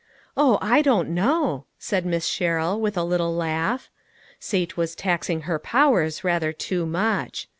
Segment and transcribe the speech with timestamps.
[0.35, 3.91] "Oh, I don't know," said Miss Sherrill, with a little laugh.
[4.39, 7.47] Sate was taxing her powers rather too much.